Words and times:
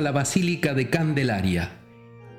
La 0.00 0.12
Basílica 0.12 0.72
de 0.72 0.88
Candelaria, 0.88 1.72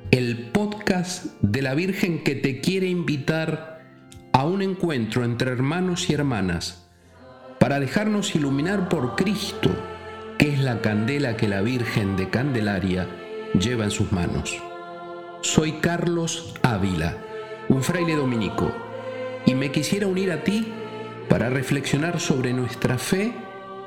el 0.09 0.49
podcast 0.49 1.39
de 1.41 1.61
la 1.61 1.75
Virgen 1.75 2.23
que 2.23 2.33
te 2.33 2.59
quiere 2.59 2.87
invitar 2.87 3.83
a 4.33 4.45
un 4.45 4.63
encuentro 4.63 5.23
entre 5.23 5.51
hermanos 5.51 6.09
y 6.09 6.13
hermanas 6.13 6.89
para 7.59 7.79
dejarnos 7.79 8.33
iluminar 8.35 8.89
por 8.89 9.15
Cristo, 9.15 9.69
que 10.39 10.51
es 10.51 10.59
la 10.59 10.81
candela 10.81 11.37
que 11.37 11.47
la 11.47 11.61
Virgen 11.61 12.17
de 12.17 12.31
Candelaria 12.31 13.07
lleva 13.53 13.83
en 13.83 13.91
sus 13.91 14.11
manos. 14.11 14.57
Soy 15.41 15.73
Carlos 15.73 16.55
Ávila, 16.63 17.17
un 17.69 17.83
fraile 17.83 18.15
dominico, 18.15 18.73
y 19.45 19.53
me 19.53 19.71
quisiera 19.71 20.07
unir 20.07 20.31
a 20.31 20.43
ti 20.43 20.73
para 21.29 21.51
reflexionar 21.51 22.19
sobre 22.19 22.53
nuestra 22.53 22.97
fe 22.97 23.35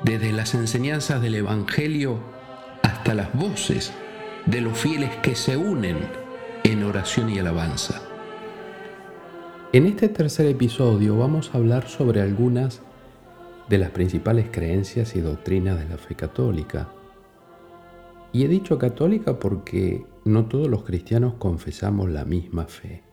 desde 0.03 0.31
las 0.31 0.53
enseñanzas 0.53 1.21
del 1.21 1.35
Evangelio 1.35 2.34
hasta 3.05 3.13
las 3.13 3.33
voces 3.35 3.93
de 4.47 4.61
los 4.61 4.75
fieles 4.79 5.15
que 5.17 5.35
se 5.35 5.55
unen 5.55 5.95
en 6.63 6.81
oración 6.81 7.29
y 7.29 7.37
alabanza. 7.37 8.01
En 9.73 9.85
este 9.85 10.09
tercer 10.09 10.47
episodio 10.47 11.15
vamos 11.15 11.53
a 11.53 11.59
hablar 11.59 11.87
sobre 11.87 12.21
algunas 12.21 12.81
de 13.69 13.77
las 13.77 13.91
principales 13.91 14.47
creencias 14.51 15.15
y 15.15 15.21
doctrinas 15.21 15.77
de 15.77 15.87
la 15.87 15.99
fe 15.99 16.15
católica. 16.15 16.89
Y 18.33 18.43
he 18.43 18.47
dicho 18.47 18.79
católica 18.79 19.37
porque 19.37 20.03
no 20.23 20.47
todos 20.47 20.67
los 20.67 20.83
cristianos 20.83 21.35
confesamos 21.35 22.09
la 22.09 22.25
misma 22.25 22.65
fe. 22.65 23.03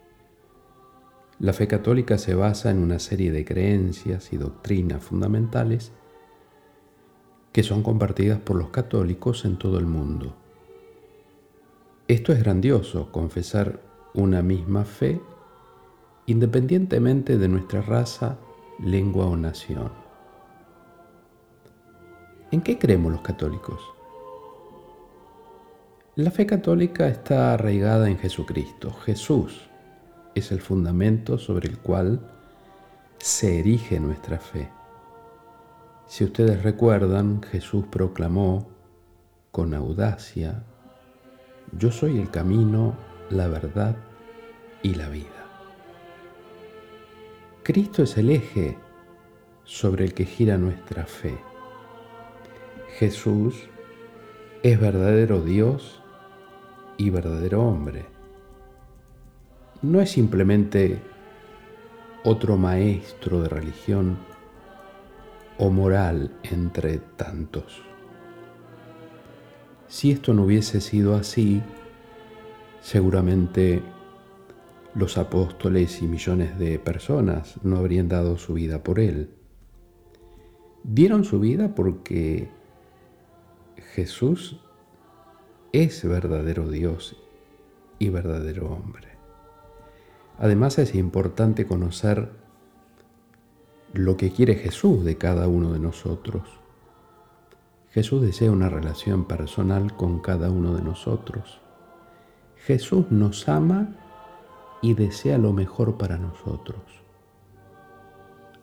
La 1.39 1.53
fe 1.53 1.67
católica 1.67 2.17
se 2.17 2.35
basa 2.35 2.71
en 2.71 2.79
una 2.79 2.99
serie 2.99 3.31
de 3.31 3.45
creencias 3.45 4.33
y 4.33 4.39
doctrinas 4.39 5.05
fundamentales 5.05 5.93
que 7.53 7.63
son 7.63 7.83
compartidas 7.83 8.41
por 8.41 8.57
los 8.57 8.71
católicos 8.71 9.45
en 9.45 9.59
todo 9.59 9.79
el 9.79 9.87
mundo. 9.87 10.35
Esto 12.09 12.33
es 12.33 12.43
grandioso, 12.43 13.13
confesar 13.13 13.81
una 14.15 14.43
misma 14.43 14.85
fe 14.85 15.21
independientemente 16.27 17.37
de 17.37 17.49
nuestra 17.49 17.83
raza, 17.83 18.39
lengua 18.79 19.27
o 19.27 19.37
nación. 19.37 19.91
¿En 22.51 22.61
qué 22.61 22.79
creemos 22.79 23.13
los 23.13 23.23
católicos? 23.23 23.81
La 26.17 26.31
fe 26.31 26.45
católica 26.47 27.09
está 27.09 27.55
arraigada 27.55 28.09
en 28.09 28.19
Jesucristo. 28.19 28.93
Jesús 28.93 29.63
es 30.35 30.53
el 30.53 30.61
fundamento 30.61 31.39
sobre 31.39 31.69
el 31.69 31.79
cual 31.79 32.21
se 33.19 33.59
erige 33.59 33.99
nuestra 33.99 34.39
fe. 34.39 34.69
Si 36.13 36.25
ustedes 36.25 36.63
recuerdan, 36.63 37.41
Jesús 37.43 37.87
proclamó 37.91 38.69
con 39.51 39.73
audacia, 39.73 40.63
yo 41.79 41.91
soy 41.91 42.19
el 42.19 42.29
camino, 42.29 42.95
la 43.31 43.49
verdad 43.49 43.97
y 44.83 44.95
la 44.95 45.09
vida. 45.09 45.47
Cristo 47.63 48.03
es 48.03 48.19
el 48.19 48.29
eje 48.29 48.77
sobre 49.65 50.05
el 50.05 50.13
que 50.13 50.27
gira 50.27 50.59
nuestra 50.59 51.07
fe. 51.07 51.35
Jesús 52.99 53.71
es 54.63 54.79
verdadero 54.79 55.41
Dios 55.41 56.03
y 56.99 57.09
verdadero 57.09 57.63
hombre. 57.63 58.05
No 59.81 60.03
es 60.03 60.11
simplemente 60.11 61.01
otro 62.23 62.59
maestro 62.59 63.41
de 63.41 63.49
religión 63.49 64.19
o 65.59 65.71
moral 65.71 66.37
entre 66.43 66.99
tantos. 66.99 67.83
Si 69.89 70.11
esto 70.11 70.33
no 70.33 70.45
hubiese 70.45 70.81
sido 70.81 71.15
así, 71.15 71.63
seguramente 72.81 73.83
los 74.95 75.19
apóstoles 75.19 76.03
y 76.03 76.07
millones 76.07 76.59
de 76.59 76.79
personas 76.79 77.59
no 77.63 77.77
habrían 77.77 78.09
dado 78.09 78.39
su 78.39 78.55
vida 78.55 78.83
por 78.83 79.01
él. 79.01 79.31
Dieron 80.85 81.25
su 81.25 81.41
vida 81.41 81.75
porque 81.75 82.49
Jesús 83.95 84.61
es 85.73 86.07
verdadero 86.07 86.69
Dios 86.69 87.17
y 87.99 88.09
verdadero 88.09 88.71
hombre. 88.71 89.09
Además 90.39 90.79
es 90.79 90.95
importante 90.95 91.67
conocer 91.67 92.42
lo 93.93 94.17
que 94.17 94.33
quiere 94.33 94.55
Jesús 94.55 95.05
de 95.05 95.19
cada 95.19 95.49
uno 95.49 95.73
de 95.73 95.79
nosotros. 95.79 96.43
Jesús 97.91 98.23
desea 98.23 98.51
una 98.51 98.71
relación 98.71 99.27
personal 99.27 99.95
con 99.97 100.21
cada 100.21 100.51
uno 100.51 100.75
de 100.75 100.83
nosotros. 100.83 101.61
Jesús 102.57 103.11
nos 103.11 103.49
ama 103.49 103.89
y 104.81 104.95
desea 104.95 105.37
lo 105.37 105.53
mejor 105.53 105.99
para 105.99 106.17
nosotros. 106.17 106.81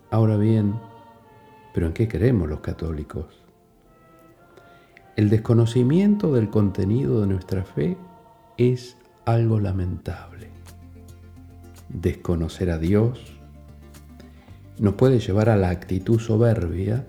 Ahora 0.09 0.37
bien, 0.37 0.79
¿pero 1.73 1.85
en 1.85 1.93
qué 1.93 2.07
creemos 2.07 2.49
los 2.49 2.61
católicos? 2.61 3.43
El 5.15 5.29
desconocimiento 5.29 6.33
del 6.33 6.49
contenido 6.49 7.21
de 7.21 7.27
nuestra 7.27 7.63
fe 7.63 7.97
es 8.57 8.97
algo 9.25 9.59
lamentable. 9.59 10.49
Desconocer 11.89 12.71
a 12.71 12.79
Dios 12.79 13.38
nos 14.79 14.93
puede 14.93 15.19
llevar 15.19 15.49
a 15.49 15.57
la 15.57 15.69
actitud 15.69 16.19
soberbia 16.19 17.05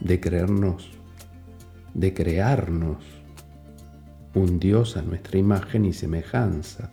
de 0.00 0.20
creernos, 0.20 0.90
de 1.94 2.12
crearnos 2.14 2.98
un 4.34 4.58
Dios 4.58 4.96
a 4.96 5.02
nuestra 5.02 5.38
imagen 5.38 5.84
y 5.84 5.92
semejanza. 5.92 6.90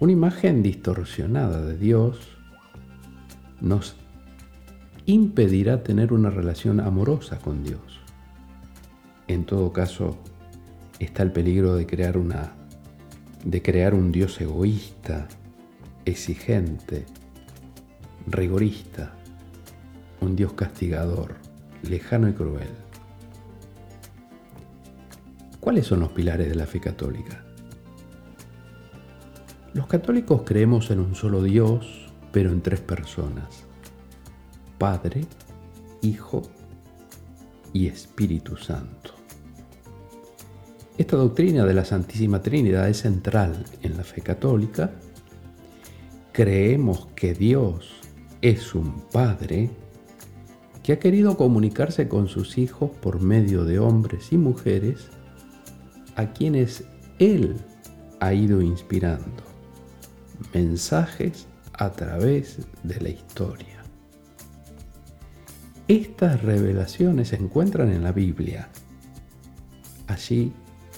Una 0.00 0.12
imagen 0.12 0.62
distorsionada 0.62 1.64
de 1.64 1.76
Dios 1.76 2.36
nos 3.60 3.96
impedirá 5.06 5.82
tener 5.82 6.12
una 6.12 6.30
relación 6.30 6.80
amorosa 6.80 7.38
con 7.38 7.64
Dios. 7.64 8.00
En 9.26 9.44
todo 9.44 9.72
caso, 9.72 10.18
está 10.98 11.22
el 11.22 11.32
peligro 11.32 11.74
de 11.74 11.86
crear 11.86 12.18
una 12.18 12.54
de 13.44 13.62
crear 13.62 13.94
un 13.94 14.10
Dios 14.10 14.40
egoísta, 14.40 15.28
exigente, 16.04 17.06
rigorista, 18.32 19.12
un 20.20 20.36
Dios 20.36 20.52
castigador, 20.54 21.36
lejano 21.82 22.28
y 22.28 22.32
cruel. 22.32 22.68
¿Cuáles 25.60 25.86
son 25.86 26.00
los 26.00 26.12
pilares 26.12 26.48
de 26.48 26.54
la 26.54 26.66
fe 26.66 26.80
católica? 26.80 27.44
Los 29.74 29.86
católicos 29.86 30.42
creemos 30.44 30.90
en 30.90 31.00
un 31.00 31.14
solo 31.14 31.42
Dios, 31.42 32.10
pero 32.32 32.50
en 32.50 32.62
tres 32.62 32.80
personas, 32.80 33.64
Padre, 34.78 35.26
Hijo 36.02 36.42
y 37.72 37.86
Espíritu 37.86 38.56
Santo. 38.56 39.14
Esta 40.96 41.16
doctrina 41.16 41.64
de 41.64 41.74
la 41.74 41.84
Santísima 41.84 42.42
Trinidad 42.42 42.88
es 42.88 42.98
central 42.98 43.64
en 43.82 43.96
la 43.96 44.02
fe 44.02 44.20
católica. 44.20 44.90
Creemos 46.32 47.06
que 47.14 47.34
Dios 47.34 48.00
es 48.42 48.74
un 48.74 49.00
padre 49.12 49.70
que 50.82 50.92
ha 50.92 50.98
querido 50.98 51.36
comunicarse 51.36 52.08
con 52.08 52.28
sus 52.28 52.56
hijos 52.56 52.90
por 52.90 53.20
medio 53.20 53.64
de 53.64 53.78
hombres 53.78 54.32
y 54.32 54.38
mujeres 54.38 55.08
a 56.16 56.32
quienes 56.32 56.84
Él 57.18 57.56
ha 58.20 58.32
ido 58.32 58.62
inspirando 58.62 59.42
mensajes 60.54 61.46
a 61.72 61.90
través 61.92 62.58
de 62.82 63.00
la 63.00 63.08
historia. 63.08 63.84
Estas 65.88 66.42
revelaciones 66.42 67.28
se 67.28 67.36
encuentran 67.36 67.90
en 67.90 68.02
la 68.02 68.12
Biblia. 68.12 68.68
Allí 70.06 70.52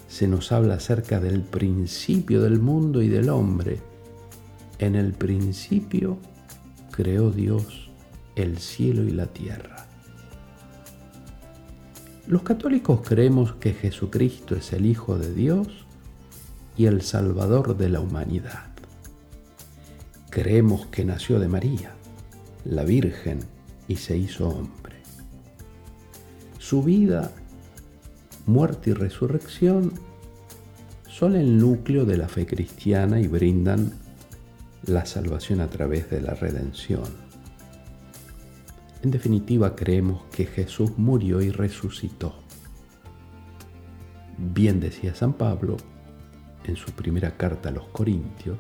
se 0.09 0.27
nos 0.27 0.53
habla 0.53 0.75
acerca 0.75 1.21
del 1.21 1.43
principio 1.43 2.43
del 2.43 2.59
mundo 2.59 3.03
y 3.03 3.09
del 3.09 3.29
hombre. 3.29 3.79
En 4.79 4.97
el 4.97 5.13
principio 5.13 6.19
creó 6.91 7.31
Dios 7.31 7.91
el 8.37 8.59
cielo 8.59 9.05
y 9.05 9.11
la 9.11 9.27
tierra. 9.27 9.87
Los 12.27 12.43
católicos 12.43 13.01
creemos 13.05 13.55
que 13.55 13.73
Jesucristo 13.73 14.55
es 14.55 14.73
el 14.73 14.87
Hijo 14.87 15.19
de 15.19 15.35
Dios 15.35 15.69
y 16.77 16.87
el 16.87 17.03
Salvador 17.03 17.77
de 17.77 17.89
la 17.89 18.01
humanidad. 18.01 18.71
Creemos 20.31 20.87
que 20.87 21.05
nació 21.05 21.41
de 21.41 21.49
María, 21.49 21.93
la 22.65 22.85
Virgen, 22.85 23.41
y 23.89 23.97
se 23.97 24.17
hizo 24.17 24.49
hombre. 24.49 25.03
Su 26.59 26.85
vida, 26.85 27.33
muerte 28.47 28.91
y 28.91 28.93
resurrección 28.93 29.93
son 31.09 31.35
el 31.35 31.59
núcleo 31.59 32.05
de 32.05 32.17
la 32.17 32.29
fe 32.29 32.47
cristiana 32.47 33.21
y 33.21 33.27
brindan 33.27 33.93
la 34.87 35.07
salvación 35.07 35.61
a 35.61 35.69
través 35.69 36.11
de 36.11 36.21
la 36.21 36.35
redención. 36.35 37.05
En 39.03 39.11
definitiva, 39.11 39.77
creemos 39.77 40.25
que 40.33 40.47
Jesús 40.47 40.93
murió 40.99 41.41
y 41.41 41.51
resucitó. 41.51 42.35
Bien 44.37 44.81
decía 44.81 45.15
San 45.15 45.33
Pablo 45.33 45.77
en 46.65 46.77
su 46.77 46.93
primera 46.93 47.37
carta 47.37 47.71
a 47.71 47.73
los 47.73 47.87
Corintios, 47.89 48.59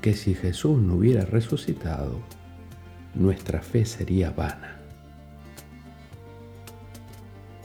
que 0.00 0.14
si 0.14 0.34
Jesús 0.34 0.80
no 0.80 0.94
hubiera 0.94 1.24
resucitado, 1.24 2.20
nuestra 3.14 3.62
fe 3.62 3.84
sería 3.84 4.30
vana. 4.30 4.80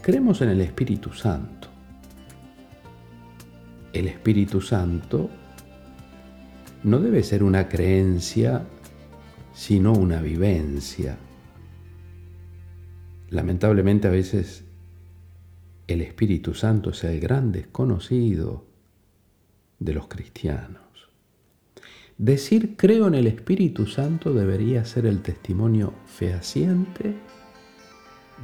Creemos 0.02 0.40
en 0.42 0.50
el 0.50 0.60
Espíritu 0.60 1.12
Santo. 1.12 1.68
El 3.92 4.08
Espíritu 4.08 4.60
Santo 4.60 5.30
no 6.84 7.00
debe 7.00 7.22
ser 7.22 7.42
una 7.42 7.68
creencia, 7.68 8.66
sino 9.54 9.92
una 9.92 10.20
vivencia. 10.20 11.16
Lamentablemente 13.30 14.06
a 14.06 14.10
veces 14.10 14.64
el 15.86 16.02
Espíritu 16.02 16.54
Santo 16.54 16.90
es 16.90 17.02
el 17.04 17.20
gran 17.20 17.52
desconocido 17.52 18.64
de 19.78 19.94
los 19.94 20.08
cristianos. 20.08 20.82
Decir 22.18 22.76
creo 22.76 23.08
en 23.08 23.14
el 23.14 23.26
Espíritu 23.26 23.86
Santo 23.86 24.32
debería 24.32 24.84
ser 24.84 25.06
el 25.06 25.20
testimonio 25.22 25.94
fehaciente 26.06 27.14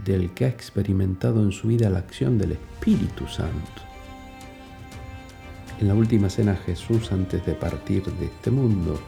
del 0.04 0.32
que 0.32 0.46
ha 0.46 0.48
experimentado 0.48 1.42
en 1.42 1.52
su 1.52 1.68
vida 1.68 1.90
la 1.90 1.98
acción 1.98 2.38
del 2.38 2.52
Espíritu 2.52 3.28
Santo. 3.28 3.89
En 5.80 5.88
la 5.88 5.94
última 5.94 6.28
cena 6.28 6.56
Jesús, 6.56 7.10
antes 7.10 7.46
de 7.46 7.54
partir 7.54 8.04
de 8.04 8.26
este 8.26 8.50
mundo, 8.50 9.00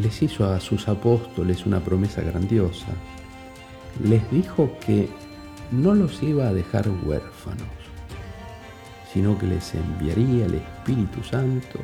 les 0.00 0.22
hizo 0.22 0.48
a 0.48 0.60
sus 0.60 0.86
apóstoles 0.86 1.66
una 1.66 1.80
promesa 1.80 2.22
grandiosa. 2.22 2.86
Les 4.04 4.30
dijo 4.30 4.70
que 4.86 5.08
no 5.72 5.92
los 5.92 6.22
iba 6.22 6.46
a 6.46 6.52
dejar 6.52 6.88
huérfanos, 7.04 7.66
sino 9.12 9.36
que 9.36 9.48
les 9.48 9.74
enviaría 9.74 10.46
el 10.46 10.54
Espíritu 10.54 11.20
Santo, 11.24 11.80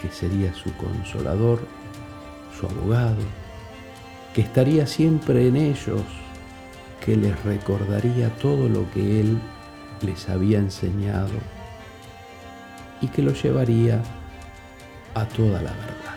que 0.00 0.10
sería 0.10 0.54
su 0.54 0.72
consolador, 0.74 1.58
su 2.56 2.66
abogado, 2.66 3.24
que 4.32 4.42
estaría 4.42 4.86
siempre 4.86 5.48
en 5.48 5.56
ellos, 5.56 6.04
que 7.04 7.16
les 7.16 7.42
recordaría 7.42 8.28
todo 8.36 8.68
lo 8.68 8.88
que 8.92 9.22
Él 9.22 9.38
les 10.02 10.28
había 10.28 10.60
enseñado 10.60 11.59
y 13.00 13.08
que 13.08 13.22
los 13.22 13.42
llevaría 13.42 14.02
a 15.14 15.26
toda 15.26 15.62
la 15.62 15.72
verdad. 15.72 16.16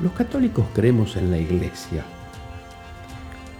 Los 0.00 0.12
católicos 0.12 0.66
creemos 0.74 1.16
en 1.16 1.30
la 1.30 1.38
Iglesia 1.38 2.04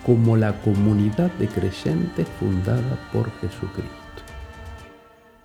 como 0.07 0.37
la 0.37 0.61
comunidad 0.63 1.31
de 1.33 1.49
creyentes 1.49 2.27
fundada 2.41 2.99
por 3.13 3.31
Jesucristo. 3.41 3.93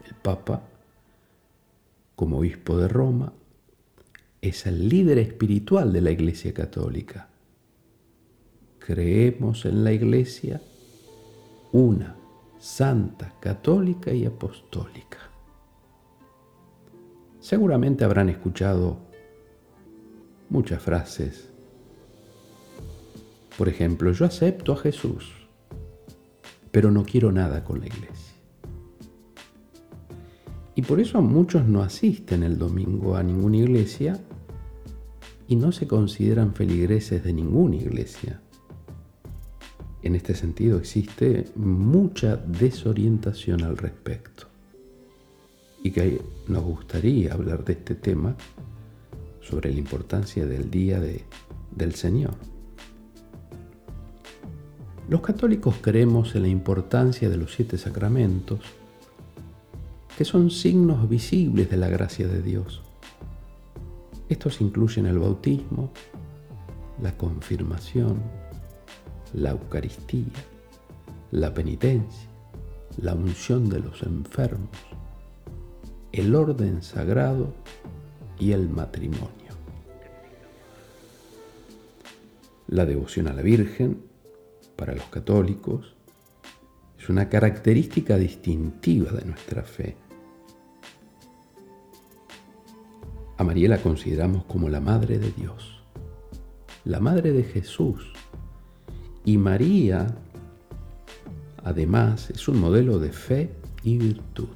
El 0.05 0.13
Papa, 0.15 0.61
como 2.15 2.37
obispo 2.37 2.77
de 2.77 2.87
Roma, 2.87 3.33
es 4.41 4.65
el 4.65 4.87
líder 4.87 5.17
espiritual 5.17 5.91
de 5.91 6.01
la 6.01 6.11
Iglesia 6.11 6.53
Católica. 6.53 7.27
Creemos 8.79 9.65
en 9.65 9.83
la 9.83 9.91
Iglesia 9.91 10.61
una, 11.71 12.15
santa, 12.63 13.33
católica 13.41 14.13
y 14.13 14.25
apostólica. 14.25 15.17
Seguramente 17.41 18.05
habrán 18.05 18.29
escuchado 18.29 18.99
muchas 20.49 20.81
frases. 20.81 21.49
Por 23.57 23.67
ejemplo, 23.67 24.13
yo 24.13 24.23
acepto 24.23 24.71
a 24.71 24.77
Jesús, 24.77 25.33
pero 26.71 26.89
no 26.89 27.03
quiero 27.03 27.33
nada 27.33 27.65
con 27.65 27.81
la 27.81 27.87
iglesia. 27.87 28.33
Y 30.75 30.83
por 30.83 31.01
eso 31.01 31.21
muchos 31.21 31.65
no 31.65 31.81
asisten 31.83 32.43
el 32.43 32.57
domingo 32.57 33.17
a 33.17 33.23
ninguna 33.23 33.57
iglesia 33.57 34.21
y 35.49 35.57
no 35.57 35.73
se 35.73 35.85
consideran 35.85 36.53
feligreses 36.53 37.25
de 37.25 37.33
ninguna 37.33 37.75
iglesia. 37.75 38.39
En 40.03 40.15
este 40.15 40.35
sentido 40.35 40.77
existe 40.77 41.47
mucha 41.55 42.35
desorientación 42.35 43.63
al 43.63 43.77
respecto 43.77 44.47
y 45.81 45.91
que 45.91 46.21
nos 46.47 46.63
gustaría 46.63 47.33
hablar 47.33 47.63
de 47.65 47.73
este 47.73 47.95
tema 47.95 48.35
sobre 49.41 49.71
la 49.71 49.79
importancia 49.79 50.45
del 50.45 50.69
día 50.69 51.01
del 51.71 51.95
Señor. 51.95 52.35
Los 55.09 55.21
católicos 55.21 55.75
creemos 55.81 56.35
en 56.35 56.43
la 56.43 56.47
importancia 56.47 57.29
de 57.29 57.37
los 57.37 57.53
siete 57.53 57.77
sacramentos, 57.77 58.59
que 60.17 60.23
son 60.23 60.51
signos 60.51 61.09
visibles 61.09 61.69
de 61.69 61.77
la 61.77 61.89
gracia 61.89 62.27
de 62.27 62.41
Dios 62.41 62.83
estos 64.33 64.61
incluyen 64.61 65.05
el 65.05 65.19
bautismo, 65.19 65.91
la 67.01 67.15
confirmación, 67.17 68.21
la 69.33 69.51
Eucaristía, 69.51 70.31
la 71.31 71.53
penitencia, 71.53 72.29
la 73.01 73.13
unción 73.13 73.69
de 73.69 73.79
los 73.79 74.03
enfermos, 74.03 74.69
el 76.11 76.35
orden 76.35 76.83
sagrado 76.83 77.53
y 78.39 78.51
el 78.51 78.69
matrimonio. 78.69 79.31
La 82.67 82.85
devoción 82.85 83.27
a 83.27 83.33
la 83.33 83.41
Virgen, 83.41 84.03
para 84.75 84.95
los 84.95 85.05
católicos, 85.05 85.95
es 86.99 87.09
una 87.09 87.29
característica 87.29 88.17
distintiva 88.17 89.11
de 89.11 89.25
nuestra 89.25 89.63
fe 89.63 89.97
A 93.35 93.43
María 93.43 93.67
la 93.67 93.79
consideramos 93.79 94.45
como 94.45 94.69
la 94.69 94.79
Madre 94.79 95.17
de 95.17 95.31
Dios, 95.31 95.83
la 96.85 96.99
Madre 96.99 97.31
de 97.33 97.43
Jesús. 97.43 98.13
Y 99.25 99.37
María, 99.37 100.07
además, 101.63 102.29
es 102.29 102.47
un 102.47 102.59
modelo 102.59 102.99
de 102.99 103.11
fe 103.11 103.55
y 103.83 103.97
virtud. 103.97 104.49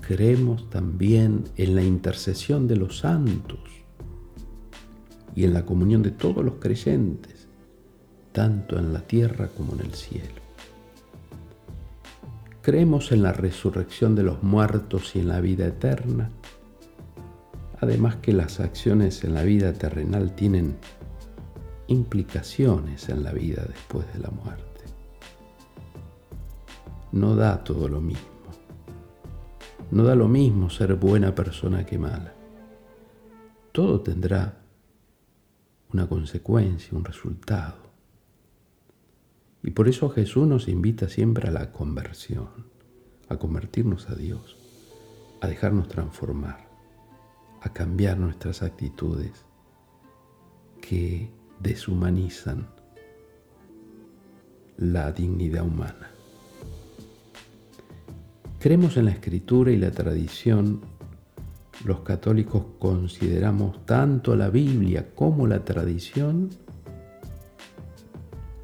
Creemos 0.00 0.68
también 0.70 1.44
en 1.56 1.74
la 1.74 1.82
intercesión 1.82 2.68
de 2.68 2.76
los 2.76 2.98
santos 2.98 3.60
y 5.34 5.44
en 5.44 5.54
la 5.54 5.64
comunión 5.64 6.02
de 6.02 6.10
todos 6.10 6.44
los 6.44 6.56
creyentes, 6.56 7.48
tanto 8.32 8.78
en 8.78 8.92
la 8.92 9.00
tierra 9.00 9.48
como 9.48 9.74
en 9.74 9.80
el 9.80 9.94
cielo. 9.94 10.42
Creemos 12.62 13.12
en 13.12 13.22
la 13.22 13.32
resurrección 13.32 14.14
de 14.14 14.22
los 14.22 14.42
muertos 14.42 15.16
y 15.16 15.20
en 15.20 15.28
la 15.28 15.40
vida 15.40 15.66
eterna 15.66 16.30
Además 17.84 18.16
que 18.16 18.32
las 18.32 18.60
acciones 18.60 19.24
en 19.24 19.34
la 19.34 19.42
vida 19.42 19.74
terrenal 19.74 20.34
tienen 20.34 20.76
implicaciones 21.88 23.08
en 23.08 23.22
la 23.22 23.32
vida 23.32 23.64
después 23.68 24.12
de 24.12 24.20
la 24.20 24.30
muerte. 24.30 24.64
No 27.12 27.36
da 27.36 27.62
todo 27.62 27.88
lo 27.88 28.00
mismo. 28.00 28.24
No 29.90 30.04
da 30.04 30.14
lo 30.14 30.28
mismo 30.28 30.70
ser 30.70 30.94
buena 30.94 31.34
persona 31.34 31.84
que 31.84 31.98
mala. 31.98 32.34
Todo 33.72 34.00
tendrá 34.00 34.60
una 35.92 36.08
consecuencia, 36.08 36.96
un 36.96 37.04
resultado. 37.04 37.76
Y 39.62 39.70
por 39.70 39.88
eso 39.88 40.10
Jesús 40.10 40.46
nos 40.46 40.68
invita 40.68 41.08
siempre 41.08 41.48
a 41.48 41.52
la 41.52 41.72
conversión, 41.72 42.48
a 43.28 43.36
convertirnos 43.36 44.10
a 44.10 44.14
Dios, 44.14 44.56
a 45.40 45.46
dejarnos 45.46 45.88
transformar 45.88 46.64
a 47.64 47.72
cambiar 47.72 48.18
nuestras 48.18 48.62
actitudes 48.62 49.46
que 50.82 51.30
deshumanizan 51.64 52.68
la 54.76 55.10
dignidad 55.10 55.64
humana. 55.64 56.10
Creemos 58.60 58.96
en 58.96 59.06
la 59.06 59.10
escritura 59.10 59.72
y 59.72 59.76
la 59.76 59.90
tradición. 59.90 60.82
Los 61.84 62.00
católicos 62.00 62.64
consideramos 62.78 63.84
tanto 63.84 64.36
la 64.36 64.48
Biblia 64.50 65.08
como 65.14 65.46
la 65.46 65.64
tradición 65.64 66.50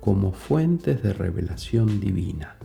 como 0.01 0.33
fuentes 0.33 1.03
de 1.03 1.13
revelación 1.13 2.01
divina. 2.01 2.57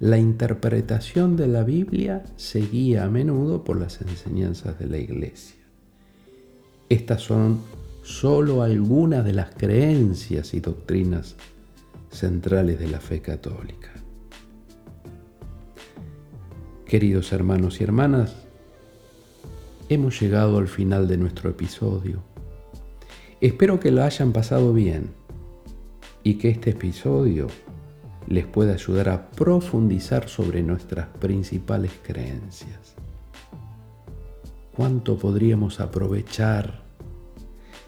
La 0.00 0.18
interpretación 0.18 1.36
de 1.36 1.46
la 1.46 1.62
Biblia 1.62 2.24
se 2.36 2.60
guía 2.60 3.04
a 3.04 3.10
menudo 3.10 3.62
por 3.62 3.78
las 3.78 4.00
enseñanzas 4.00 4.78
de 4.78 4.86
la 4.86 4.98
Iglesia. 4.98 5.62
Estas 6.88 7.22
son 7.22 7.60
solo 8.04 8.62
algunas 8.62 9.24
de 9.24 9.32
las 9.32 9.54
creencias 9.54 10.52
y 10.52 10.60
doctrinas 10.60 11.36
centrales 12.10 12.78
de 12.78 12.86
la 12.88 13.00
fe 13.00 13.22
católica. 13.22 13.90
Queridos 16.84 17.32
hermanos 17.32 17.80
y 17.80 17.84
hermanas, 17.84 18.36
hemos 19.88 20.20
llegado 20.20 20.58
al 20.58 20.68
final 20.68 21.08
de 21.08 21.16
nuestro 21.16 21.48
episodio. 21.48 22.22
Espero 23.40 23.80
que 23.80 23.90
lo 23.90 24.04
hayan 24.04 24.32
pasado 24.32 24.74
bien 24.74 25.08
y 26.22 26.34
que 26.34 26.50
este 26.50 26.70
episodio 26.70 27.46
les 28.26 28.46
pueda 28.46 28.74
ayudar 28.74 29.08
a 29.08 29.30
profundizar 29.30 30.28
sobre 30.28 30.62
nuestras 30.62 31.06
principales 31.06 31.92
creencias. 32.02 32.96
¿Cuánto 34.76 35.16
podríamos 35.16 35.80
aprovechar 35.80 36.83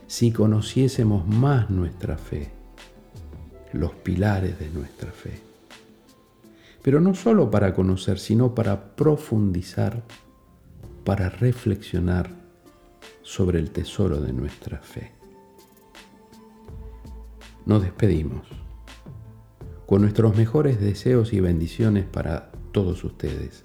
si 0.07 0.33
conociésemos 0.33 1.27
más 1.27 1.71
nuestra 1.71 2.17
fe, 2.17 2.51
los 3.73 3.93
pilares 3.93 4.59
de 4.59 4.71
nuestra 4.71 5.11
fe? 5.11 5.41
Pero 6.83 7.01
no 7.01 7.15
solo 7.15 7.51
para 7.51 7.75
conocer, 7.75 8.19
sino 8.19 8.55
para 8.55 8.95
profundizar, 8.95 10.03
para 11.05 11.29
reflexionar 11.29 12.31
sobre 13.23 13.59
el 13.59 13.71
tesoro 13.71 14.21
de 14.21 14.33
nuestra 14.33 14.79
fe. 14.79 15.13
Nos 17.65 17.83
despedimos 17.83 18.47
con 19.87 20.03
nuestros 20.03 20.37
mejores 20.37 20.81
deseos 20.81 21.33
y 21.33 21.41
bendiciones 21.41 22.05
para 22.05 22.53
todos 22.71 23.03
ustedes 23.03 23.65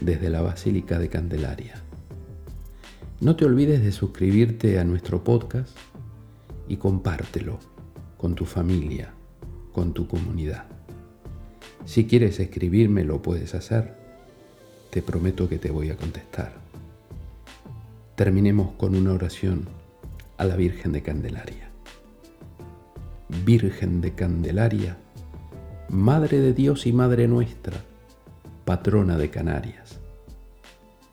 desde 0.00 0.28
la 0.28 0.42
Basílica 0.42 0.98
de 0.98 1.08
Candelaria. 1.08 1.82
No 3.24 3.36
te 3.36 3.46
olvides 3.46 3.82
de 3.82 3.90
suscribirte 3.90 4.78
a 4.78 4.84
nuestro 4.84 5.24
podcast 5.24 5.74
y 6.68 6.76
compártelo 6.76 7.58
con 8.18 8.34
tu 8.34 8.44
familia, 8.44 9.14
con 9.72 9.94
tu 9.94 10.06
comunidad. 10.06 10.66
Si 11.86 12.06
quieres 12.06 12.38
escribirme 12.38 13.02
lo 13.02 13.22
puedes 13.22 13.54
hacer. 13.54 13.94
Te 14.90 15.00
prometo 15.00 15.48
que 15.48 15.56
te 15.56 15.70
voy 15.70 15.88
a 15.88 15.96
contestar. 15.96 16.52
Terminemos 18.14 18.72
con 18.72 18.94
una 18.94 19.14
oración 19.14 19.70
a 20.36 20.44
la 20.44 20.56
Virgen 20.56 20.92
de 20.92 21.02
Candelaria. 21.02 21.70
Virgen 23.42 24.02
de 24.02 24.12
Candelaria, 24.12 24.98
Madre 25.88 26.40
de 26.40 26.52
Dios 26.52 26.86
y 26.86 26.92
Madre 26.92 27.26
nuestra, 27.26 27.78
patrona 28.66 29.16
de 29.16 29.30
Canarias. 29.30 30.03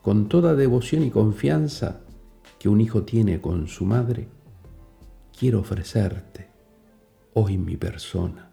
Con 0.02 0.28
toda 0.28 0.56
devoción 0.56 1.04
y 1.04 1.10
confianza 1.10 2.00
que 2.58 2.68
un 2.68 2.80
hijo 2.80 3.04
tiene 3.04 3.40
con 3.40 3.68
su 3.68 3.84
madre, 3.84 4.26
quiero 5.38 5.60
ofrecerte 5.60 6.48
hoy 7.34 7.56
mi 7.56 7.76
persona, 7.76 8.50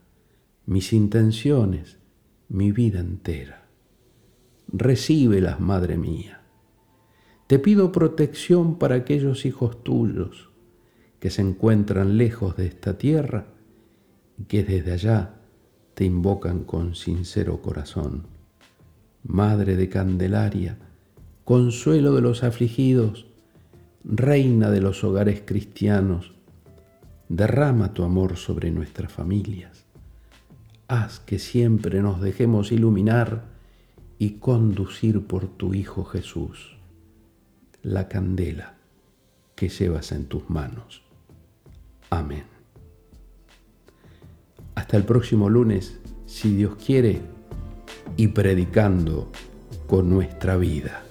mis 0.68 0.94
intenciones, 0.94 1.98
mi 2.50 2.72
vida 2.72 3.00
entera. 3.00 3.68
Recíbelas, 4.68 5.60
Madre 5.60 5.98
mía. 5.98 6.44
Te 7.48 7.58
pido 7.58 7.92
protección 7.92 8.78
para 8.78 8.94
aquellos 8.96 9.44
hijos 9.46 9.84
tuyos 9.84 10.52
que 11.20 11.32
se 11.32 11.42
encuentran 11.42 12.18
lejos 12.18 12.56
de 12.58 12.68
esta 12.68 13.00
tierra 13.00 13.48
y 14.38 14.44
que 14.44 14.64
desde 14.64 14.94
allá 14.94 15.40
te 15.96 16.06
invocan 16.06 16.64
con 16.64 16.94
sincero 16.94 17.60
corazón. 17.64 18.28
Madre 19.24 19.76
de 19.76 19.90
Candelaria, 19.90 20.78
consuelo 21.50 22.14
de 22.14 22.22
los 22.22 22.44
afligidos, 22.44 23.26
reina 24.04 24.70
de 24.70 24.82
los 24.82 25.04
hogares 25.04 25.42
cristianos, 25.44 26.34
derrama 27.28 27.92
tu 27.92 28.04
amor 28.04 28.38
sobre 28.38 28.70
nuestras 28.70 29.12
familias. 29.12 29.84
Haz 30.88 31.20
que 31.20 31.40
siempre 31.40 32.04
nos 32.04 32.22
dejemos 32.22 32.72
iluminar 32.72 33.46
y 34.20 34.34
conducir 34.34 35.26
por 35.26 35.48
tu 35.48 35.74
Hijo 35.74 36.06
Jesús, 36.06 36.78
la 37.82 38.08
candela 38.08 38.76
que 39.56 39.70
llevas 39.70 40.12
en 40.12 40.26
tus 40.26 40.52
manos. 40.52 41.02
Amén. 42.12 42.44
Hasta 44.76 44.98
el 44.98 45.04
próximo 45.04 45.50
lunes, 45.50 46.00
si 46.28 46.56
Dios 46.56 46.76
quiere, 46.76 47.24
y 48.18 48.28
predicando 48.28 49.32
con 49.88 50.12
nuestra 50.12 50.56
vida. 50.56 51.06